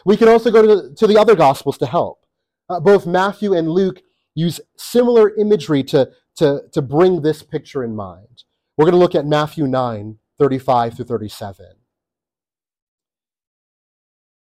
[0.04, 2.24] We can also go to the, to the other Gospels to help.
[2.68, 4.02] Uh, both Matthew and Luke
[4.34, 8.44] use similar imagery to, to, to bring this picture in mind.
[8.76, 11.66] We're going to look at Matthew 9, 35 through 37.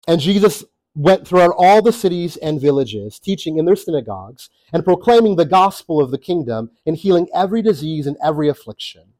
[0.08, 5.36] And Jesus went throughout all the cities and villages, teaching in their synagogues and proclaiming
[5.36, 9.14] the gospel of the kingdom and healing every disease and every affliction.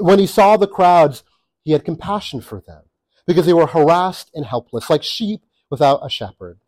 [0.00, 1.22] When he saw the crowds,
[1.64, 2.85] he had compassion for them
[3.26, 6.58] because they were harassed and helpless, like sheep without a shepherd.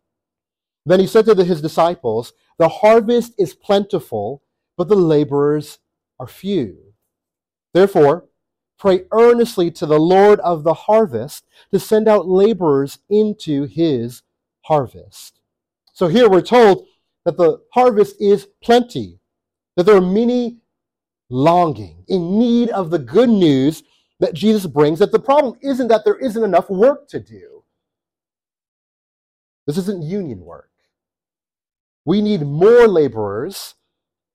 [0.85, 4.41] Then he said to his disciples, The harvest is plentiful,
[4.77, 5.79] but the laborers
[6.19, 6.93] are few.
[7.73, 8.25] Therefore,
[8.77, 14.23] pray earnestly to the Lord of the harvest to send out laborers into his
[14.61, 15.39] harvest.
[15.93, 16.87] So here we're told
[17.25, 19.19] that the harvest is plenty,
[19.75, 20.57] that there are many
[21.29, 23.83] longing, in need of the good news
[24.19, 27.63] that Jesus brings, that the problem isn't that there isn't enough work to do.
[29.65, 30.71] This isn't union work.
[32.05, 33.75] We need more laborers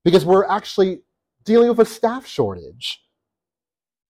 [0.05, 1.03] because we're actually
[1.44, 3.03] dealing with a staff shortage.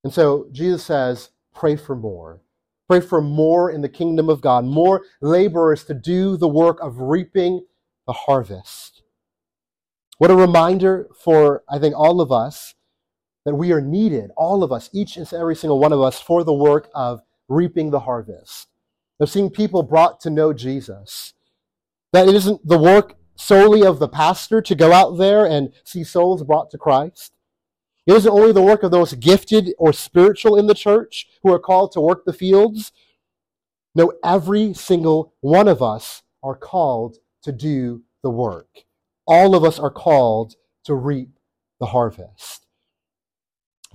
[0.04, 2.40] And so Jesus says, pray for more.
[2.88, 6.98] Pray for more in the kingdom of God, more laborers to do the work of
[6.98, 7.64] reaping
[8.06, 9.02] the harvest.
[10.18, 12.74] What a reminder for, I think, all of us
[13.44, 16.44] that we are needed, all of us, each and every single one of us, for
[16.44, 18.68] the work of reaping the harvest,
[19.20, 21.34] of seeing people brought to know Jesus.
[22.12, 26.04] That it isn't the work solely of the pastor to go out there and see
[26.04, 27.32] souls brought to Christ.
[28.06, 31.58] It isn't only the work of those gifted or spiritual in the church who are
[31.58, 32.92] called to work the fields.
[33.94, 38.84] No, every single one of us are called to do the work.
[39.26, 41.38] All of us are called to reap
[41.78, 42.61] the harvest.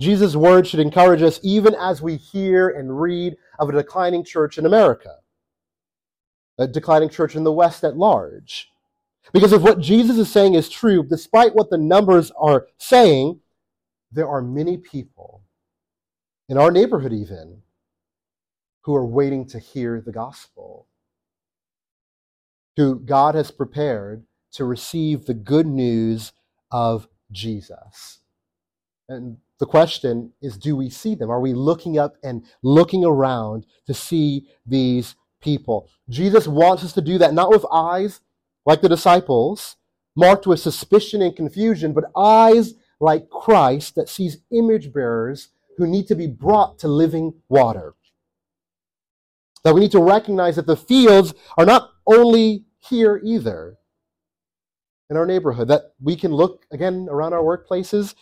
[0.00, 4.58] Jesus' word should encourage us even as we hear and read of a declining church
[4.58, 5.16] in America,
[6.58, 8.70] a declining church in the West at large.
[9.32, 13.40] Because if what Jesus is saying is true, despite what the numbers are saying,
[14.10, 15.42] there are many people
[16.48, 17.62] in our neighborhood, even,
[18.82, 20.86] who are waiting to hear the gospel,
[22.76, 26.32] who God has prepared to receive the good news
[26.70, 28.20] of Jesus.
[29.08, 31.30] And the question is do we see them?
[31.30, 35.88] Are we looking up and looking around to see these people?
[36.08, 38.20] Jesus wants us to do that, not with eyes
[38.66, 39.76] like the disciples,
[40.14, 46.06] marked with suspicion and confusion, but eyes like Christ that sees image bearers who need
[46.08, 47.94] to be brought to living water.
[49.64, 53.76] That we need to recognize that the fields are not only here either
[55.10, 58.14] in our neighborhood, that we can look again around our workplaces,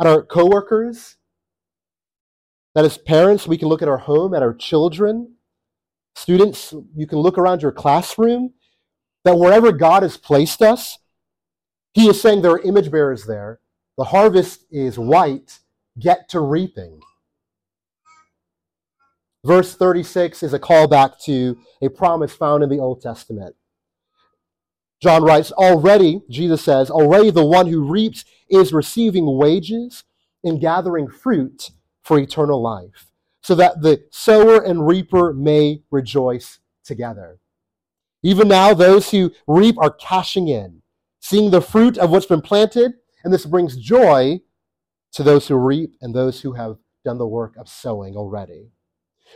[0.00, 1.16] at our coworkers,
[2.74, 5.34] that as parents we can look at our home, at our children.
[6.16, 8.52] Students, you can look around your classroom,
[9.24, 10.98] that wherever God has placed us,
[11.92, 13.60] He is saying there are image bearers there
[14.00, 15.58] the harvest is white,
[15.98, 17.00] get to reaping.
[19.44, 23.54] Verse 36 is a callback to a promise found in the Old Testament.
[25.00, 30.04] John writes, Already, Jesus says, already the one who reaps is receiving wages
[30.44, 31.70] and gathering fruit
[32.02, 33.10] for eternal life,
[33.42, 37.38] so that the sower and reaper may rejoice together.
[38.22, 40.82] Even now, those who reap are cashing in,
[41.20, 44.40] seeing the fruit of what's been planted and this brings joy
[45.12, 48.70] to those who reap and those who have done the work of sowing already.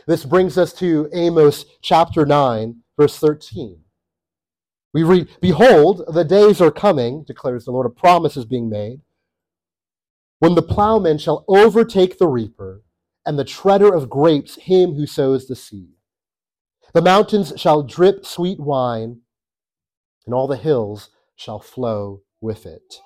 [0.07, 3.84] This brings us to Amos chapter 9, verse 13.
[4.95, 9.01] We read, Behold, the days are coming, declares the Lord, a promise is being made,
[10.39, 12.81] when the plowman shall overtake the reaper,
[13.25, 15.89] and the treader of grapes him who sows the seed.
[16.93, 19.19] The mountains shall drip sweet wine,
[20.25, 23.01] and all the hills shall flow with it.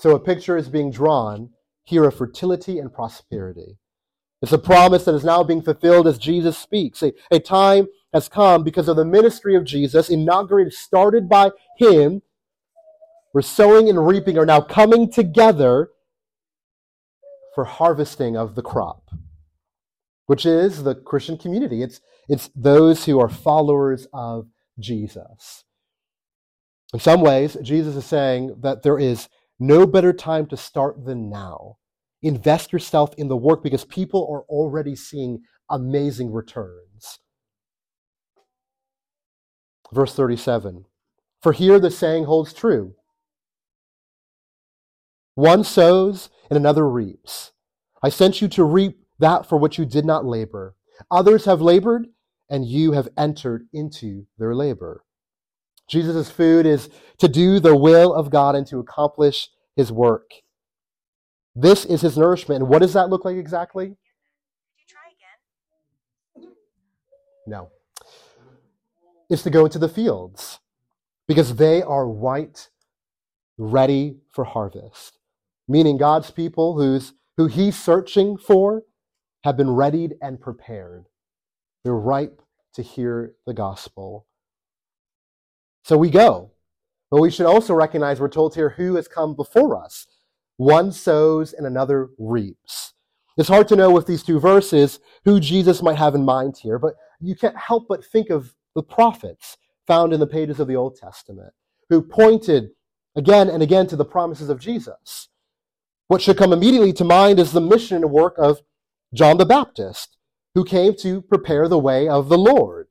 [0.00, 1.50] So a picture is being drawn
[1.84, 3.78] here of fertility and prosperity.
[4.42, 7.04] It's a promise that is now being fulfilled as Jesus speaks.
[7.04, 12.22] A, a time has come because of the ministry of Jesus, inaugurated, started by him,
[13.32, 15.90] where sowing and reaping are now coming together
[17.54, 19.10] for harvesting of the crop,
[20.26, 21.82] which is the Christian community.
[21.82, 25.64] It's, it's those who are followers of Jesus.
[26.94, 29.28] In some ways, Jesus is saying that there is
[29.60, 31.76] no better time to start than now.
[32.22, 36.87] Invest yourself in the work because people are already seeing amazing returns.
[39.92, 40.84] Verse 37
[41.40, 42.94] For here the saying holds true
[45.38, 47.52] one sows and another reaps.
[48.02, 50.74] I sent you to reap that for which you did not labor.
[51.12, 52.08] Others have labored,
[52.50, 55.04] and you have entered into their labor.
[55.86, 60.28] Jesus' food is to do the will of God and to accomplish his work.
[61.54, 62.62] This is his nourishment.
[62.62, 63.96] And what does that look like exactly?
[67.46, 67.70] No.
[69.30, 70.60] It's to go into the fields
[71.26, 72.70] because they are white,
[73.58, 75.18] ready for harvest.
[75.68, 78.84] Meaning God's people who's, who he's searching for
[79.44, 81.06] have been readied and prepared.
[81.84, 82.40] They're ripe
[82.74, 84.26] to hear the gospel.
[85.84, 86.52] So we go.
[87.10, 90.06] But we should also recognize we're told here who has come before us.
[90.56, 92.94] One sows and another reaps.
[93.36, 96.78] It's hard to know with these two verses who Jesus might have in mind here,
[96.78, 99.56] but you can't help but think of the prophets
[99.88, 101.52] found in the pages of the Old Testament
[101.88, 102.70] who pointed
[103.16, 105.28] again and again to the promises of Jesus.
[106.06, 108.60] What should come immediately to mind is the mission and work of
[109.12, 110.16] John the Baptist,
[110.54, 112.86] who came to prepare the way of the Lord,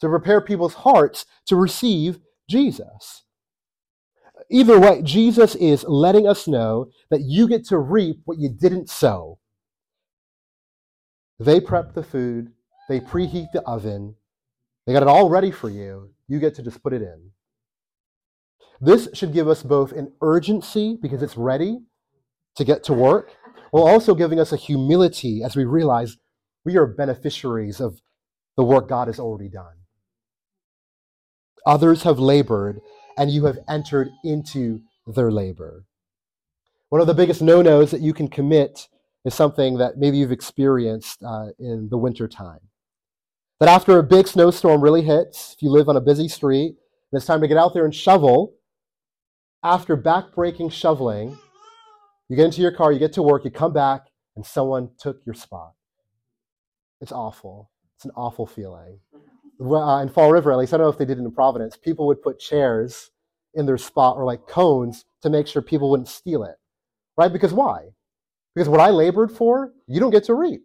[0.00, 3.24] to prepare people's hearts to receive Jesus.
[4.48, 8.88] Either way, Jesus is letting us know that you get to reap what you didn't
[8.88, 9.40] sow.
[11.40, 12.52] They prep the food,
[12.88, 14.14] they preheat the oven,
[14.86, 16.10] they got it all ready for you.
[16.28, 17.30] You get to just put it in.
[18.80, 21.78] This should give us both an urgency because it's ready
[22.56, 23.30] to get to work,
[23.70, 26.16] while also giving us a humility as we realize
[26.64, 28.00] we are beneficiaries of
[28.56, 29.76] the work God has already done.
[31.64, 32.80] Others have labored,
[33.16, 35.84] and you have entered into their labor.
[36.88, 38.88] One of the biggest no nos that you can commit
[39.24, 42.60] is something that maybe you've experienced uh, in the wintertime.
[43.62, 47.16] That after a big snowstorm really hits, if you live on a busy street, and
[47.16, 48.54] it's time to get out there and shovel,
[49.62, 51.38] after backbreaking shoveling,
[52.28, 55.20] you get into your car, you get to work, you come back, and someone took
[55.24, 55.74] your spot.
[57.00, 57.70] It's awful.
[57.94, 58.98] It's an awful feeling.
[59.60, 61.76] Uh, in Fall River, at least, I don't know if they did it in Providence,
[61.76, 63.12] people would put chairs
[63.54, 66.56] in their spot or like cones to make sure people wouldn't steal it.
[67.16, 67.32] Right?
[67.32, 67.90] Because why?
[68.56, 70.62] Because what I labored for, you don't get to reap.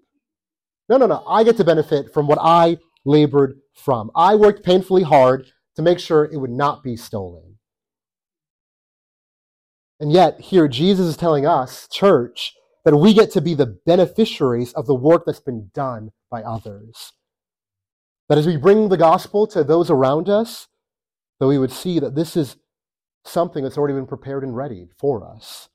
[0.89, 1.23] No, no, no.
[1.27, 4.11] I get to benefit from what I labored from.
[4.15, 7.57] I worked painfully hard to make sure it would not be stolen.
[9.99, 12.53] And yet, here Jesus is telling us, church,
[12.85, 17.13] that we get to be the beneficiaries of the work that's been done by others.
[18.29, 20.67] That as we bring the gospel to those around us,
[21.39, 22.57] that we would see that this is
[23.25, 25.69] something that's already been prepared and ready for us.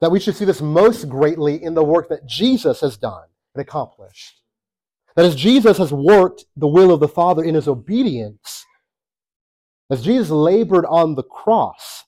[0.00, 3.24] That we should see this most greatly in the work that Jesus has done
[3.54, 4.43] and accomplished.
[5.16, 8.64] That as Jesus has worked the will of the Father in his obedience,
[9.90, 12.04] as Jesus labored on the cross,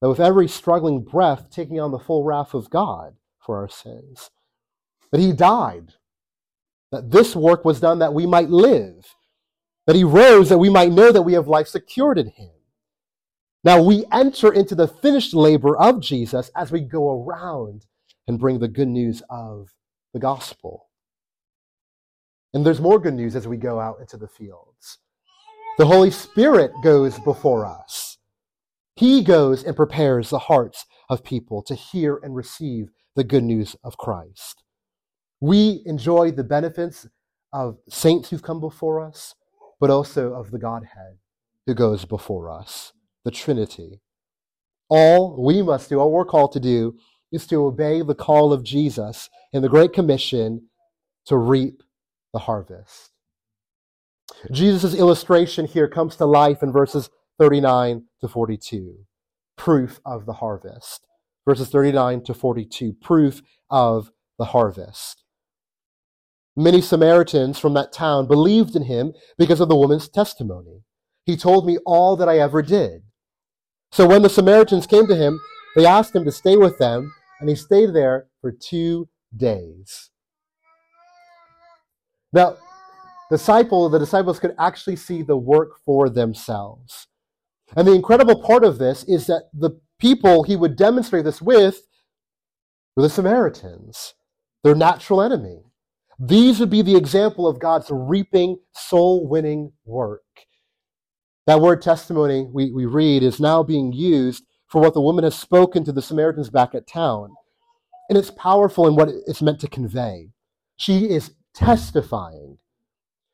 [0.00, 4.30] that with every struggling breath taking on the full wrath of God for our sins,
[5.12, 5.92] that he died,
[6.90, 9.14] that this work was done that we might live,
[9.86, 12.50] that he rose that we might know that we have life secured in him.
[13.64, 17.86] Now we enter into the finished labor of Jesus as we go around
[18.26, 19.68] and bring the good news of
[20.12, 20.88] the gospel.
[22.54, 24.98] And there's more good news as we go out into the fields.
[25.78, 28.18] The Holy Spirit goes before us.
[28.94, 33.74] He goes and prepares the hearts of people to hear and receive the good news
[33.82, 34.62] of Christ.
[35.40, 37.06] We enjoy the benefits
[37.52, 39.34] of saints who've come before us,
[39.80, 41.18] but also of the Godhead
[41.66, 42.92] who goes before us,
[43.24, 44.00] the Trinity.
[44.88, 46.96] All we must do, all we're called to do,
[47.30, 50.68] is to obey the call of Jesus and the Great Commission
[51.26, 51.82] to reap
[52.32, 53.10] the harvest.
[54.50, 59.06] Jesus' illustration here comes to life in verses 39 to 42.
[59.56, 61.06] Proof of the harvest.
[61.46, 62.94] Verses 39 to 42.
[62.94, 65.24] Proof of the harvest.
[66.56, 70.82] Many Samaritans from that town believed in him because of the woman's testimony.
[71.24, 73.02] He told me all that I ever did.
[73.90, 75.40] So when the Samaritans came to him,
[75.76, 80.10] they asked him to stay with them, and he stayed there for two days.
[82.32, 82.56] Now,
[83.30, 87.06] disciple, the disciples could actually see the work for themselves.
[87.76, 91.86] And the incredible part of this is that the people he would demonstrate this with
[92.96, 94.14] were the Samaritans,
[94.62, 95.62] their natural enemy.
[96.18, 100.22] These would be the example of God's reaping, soul winning work.
[101.46, 105.34] That word testimony we, we read is now being used for what the woman has
[105.34, 107.34] spoken to the Samaritans back at town.
[108.08, 110.28] And it's powerful in what it's meant to convey.
[110.76, 112.58] She is testifying,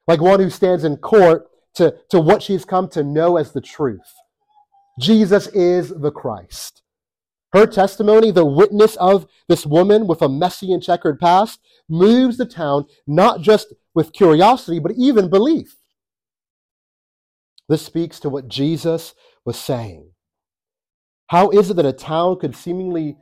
[0.06, 3.60] like one who stands in court to, to what she's come to know as the
[3.60, 4.14] truth.
[4.98, 6.82] Jesus is the Christ.
[7.52, 12.44] Her testimony, the witness of this woman with a messy and checkered past, moves the
[12.44, 15.76] town not just with curiosity, but even belief.
[17.68, 19.14] This speaks to what Jesus
[19.44, 20.10] was saying.
[21.28, 23.16] How is it that a town could seemingly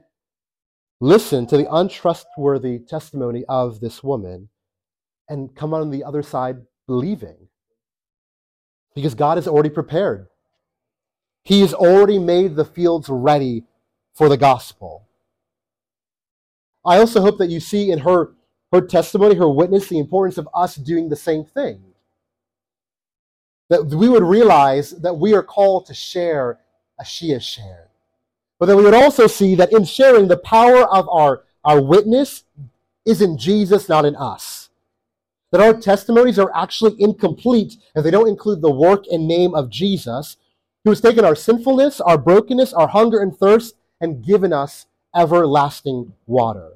[1.01, 4.49] listen to the untrustworthy testimony of this woman
[5.29, 7.37] and come out on the other side believing.
[8.95, 10.29] Because God has already prepared.
[11.45, 13.65] He has already made the fields ready
[14.15, 15.07] for the gospel.
[16.85, 18.33] I also hope that you see in her,
[18.73, 21.83] her testimony, her witness, the importance of us doing the same thing.
[23.69, 26.61] That we would realize that we are called to share
[26.99, 27.89] as she has shared.
[28.59, 32.45] But that we would also see that in sharing, the power of our, our witness
[33.05, 34.66] is in Jesus, not in us
[35.57, 39.71] that our testimonies are actually incomplete if they don't include the work and name of
[39.71, 40.37] Jesus,
[40.85, 44.85] who has taken our sinfulness, our brokenness, our hunger and thirst, and given us
[45.15, 46.73] everlasting water.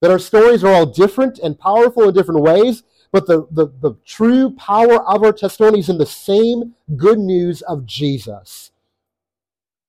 [0.00, 2.82] That our stories are all different and powerful in different ways,
[3.12, 7.60] but the, the, the true power of our testimony is in the same good news
[7.60, 8.70] of Jesus.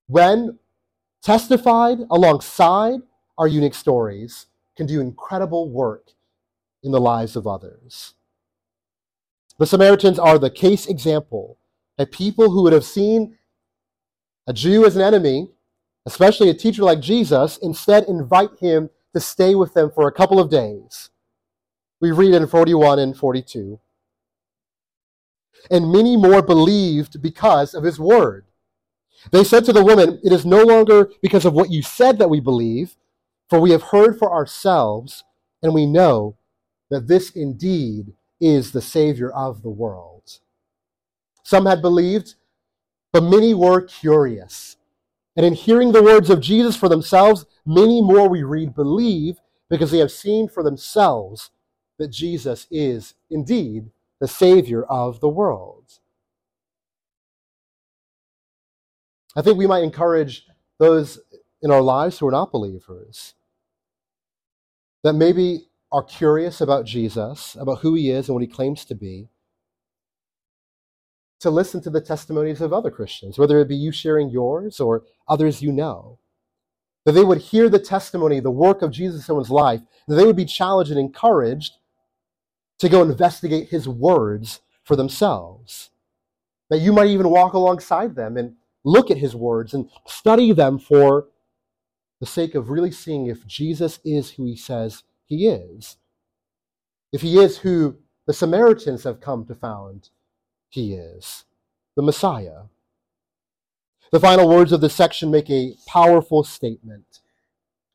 [0.08, 0.60] When
[1.22, 3.00] testified alongside
[3.38, 6.10] our unique stories, can do incredible work
[6.84, 8.14] in the lives of others.
[9.58, 11.58] The Samaritans are the case example
[11.98, 13.38] that people who would have seen
[14.48, 15.50] a Jew as an enemy,
[16.06, 20.40] especially a teacher like Jesus, instead invite him to stay with them for a couple
[20.40, 21.10] of days.
[22.02, 23.80] We read in 41 and 42.
[25.72, 28.46] And many more believed because of his word.
[29.32, 32.30] They said to the woman, It is no longer because of what you said that
[32.30, 32.98] we believe,
[33.50, 35.24] for we have heard for ourselves,
[35.62, 36.36] and we know
[36.94, 40.40] that this indeed is the Savior of the world.
[41.44, 42.36] Some had believed,
[43.12, 44.78] but many were curious.
[45.36, 49.40] And in hearing the words of Jesus for themselves, many more we read believe
[49.70, 51.50] because they have seen for themselves
[51.98, 53.90] that Jesus is indeed
[54.20, 56.00] the Savior of the world.
[59.36, 60.46] I think we might encourage
[60.80, 61.20] those
[61.62, 63.34] in our lives who are not believers
[65.04, 68.96] that maybe are curious about Jesus, about who he is and what he claims to
[68.96, 69.30] be,
[71.40, 75.04] to listen to the testimonies of other Christians, whether it be you sharing yours or
[75.28, 76.18] others you know.
[77.06, 80.26] That they would hear the testimony, the work of Jesus in someone's life, that they
[80.26, 81.74] would be challenged and encouraged
[82.80, 85.92] to go investigate his words for themselves.
[86.70, 90.80] That you might even walk alongside them and look at his words and study them
[90.80, 91.28] for
[92.20, 95.04] the sake of really seeing if Jesus is who he says
[95.38, 95.98] he is.
[97.12, 100.10] If he is who the Samaritans have come to found
[100.70, 101.46] he is,
[101.96, 102.64] the Messiah.
[104.12, 107.20] The final words of this section make a powerful statement.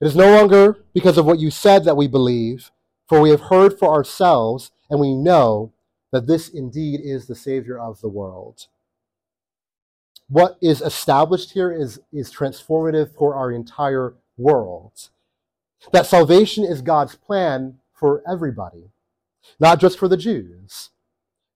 [0.01, 2.71] It is no longer because of what you said that we believe,
[3.09, 5.73] for we have heard for ourselves, and we know
[6.13, 8.67] that this indeed is the Savior of the world.
[10.29, 15.11] What is established here is, is transformative for our entire world.
[15.93, 18.91] That salvation is God's plan for everybody,
[19.59, 20.91] not just for the Jews.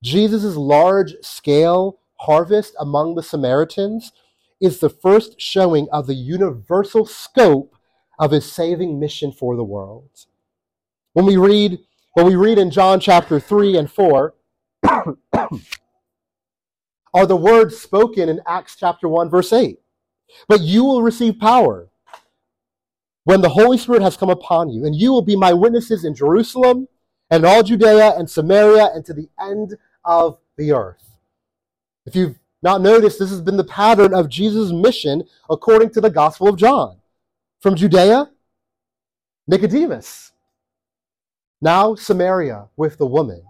[0.03, 4.13] Jesus' large scale harvest among the Samaritans
[4.61, 7.77] is the first showing of the universal scope
[8.19, 10.27] of his saving mission for the world.
[11.13, 11.81] When we read,
[12.15, 14.35] when we read in John chapter 3 and 4,
[17.15, 19.79] are the words spoken in Acts chapter 1, verse 8.
[20.49, 21.89] But you will receive power
[23.25, 26.15] when the Holy Spirit has come upon you, and you will be my witnesses in
[26.15, 26.89] Jerusalem
[27.31, 31.03] and all Judea and Samaria and to the end of the earth.
[32.05, 36.11] If you've not noticed, this has been the pattern of Jesus' mission according to the
[36.11, 36.99] Gospel of John.
[37.61, 38.31] From Judea,
[39.47, 40.33] Nicodemus.
[41.61, 43.43] Now Samaria with the woman.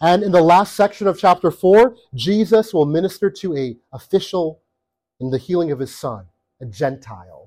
[0.00, 4.62] And in the last section of chapter 4, Jesus will minister to a official
[5.20, 6.26] in the healing of his son,
[6.60, 7.45] a Gentile.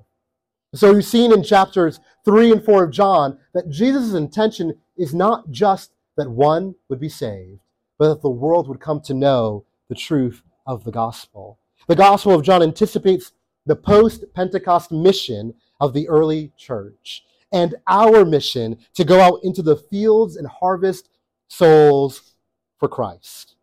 [0.74, 5.50] So you've seen in chapters 3 and 4 of John that Jesus' intention is not
[5.50, 7.60] just that one would be saved,
[7.98, 11.58] but that the world would come to know the truth of the gospel.
[11.88, 13.32] The Gospel of John anticipates
[13.66, 19.62] the post Pentecost mission of the early church and our mission to go out into
[19.62, 21.08] the fields and harvest
[21.48, 22.34] souls
[22.78, 23.56] for Christ.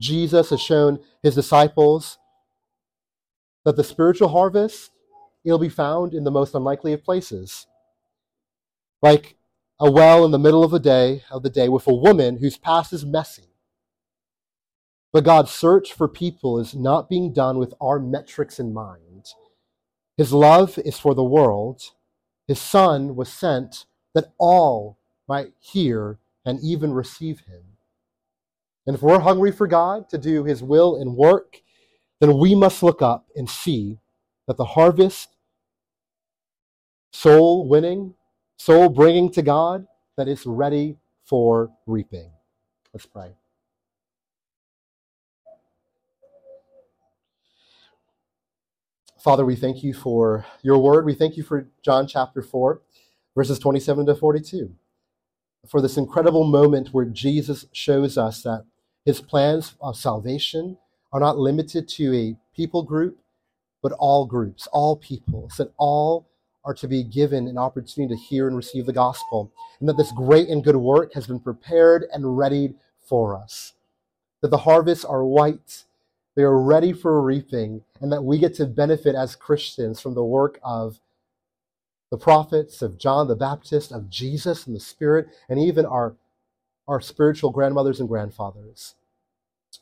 [0.00, 2.18] Jesus has shown his disciples
[3.64, 4.90] that the spiritual harvest
[5.46, 7.66] it'll be found in the most unlikely of places.
[9.00, 9.36] Like
[9.78, 12.56] a well in the middle of the day of the day with a woman whose
[12.58, 13.54] past is messy.
[15.12, 19.28] But God's search for people is not being done with our metrics in mind.
[20.16, 21.82] His love is for the world.
[22.48, 27.62] His Son was sent that all might hear and even receive him.
[28.86, 31.60] And if we're hungry for God to do his will and work,
[32.20, 33.98] then we must look up and see
[34.46, 35.35] that the harvest,
[37.12, 38.14] soul winning,
[38.56, 39.86] soul bringing to God,
[40.16, 42.30] that is ready for reaping.
[42.92, 43.32] Let's pray.
[49.18, 51.04] Father, we thank you for your word.
[51.04, 52.80] We thank you for John chapter 4,
[53.34, 54.72] verses 27 to 42,
[55.66, 58.64] for this incredible moment where Jesus shows us that
[59.04, 60.78] his plans of salvation
[61.12, 63.18] are not limited to a people group,
[63.82, 66.28] but all groups, all peoples, that all
[66.66, 70.12] are to be given an opportunity to hear and receive the gospel, and that this
[70.12, 72.74] great and good work has been prepared and readied
[73.08, 73.74] for us.
[74.42, 75.84] That the harvests are white,
[76.36, 80.24] They are ready for reaping, and that we get to benefit as Christians from the
[80.24, 81.00] work of
[82.10, 86.14] the prophets, of John the Baptist, of Jesus and the Spirit, and even our,
[86.86, 88.94] our spiritual grandmothers and grandfathers.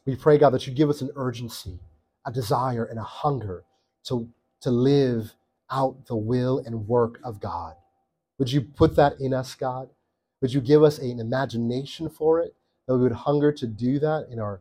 [0.07, 1.81] We pray, God, that you give us an urgency,
[2.27, 3.65] a desire, and a hunger
[4.05, 4.29] to,
[4.63, 5.35] to live
[5.75, 7.75] out the will and work of God.
[8.39, 9.89] Would you put that in us, God?
[10.41, 12.55] Would you give us an imagination for it,
[12.87, 14.61] that we would hunger to do that in our,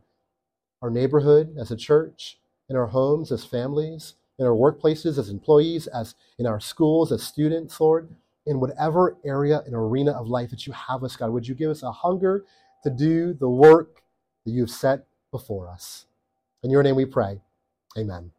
[0.82, 2.38] our neighborhood as a church,
[2.68, 7.22] in our homes as families, in our workplaces as employees, as in our schools as
[7.22, 8.08] students, Lord,
[8.46, 11.70] in whatever area and arena of life that you have us, God, would you give
[11.70, 12.44] us a hunger
[12.82, 14.02] to do the work
[14.44, 16.06] that you have set before us?
[16.62, 17.40] In your name we pray.
[17.96, 18.33] Amen.